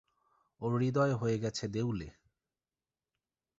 ওর 0.61 0.71
হৃদয় 0.79 1.13
হয়ে 1.13 1.37
গেছে 1.39 1.65
দেউলে। 1.67 2.07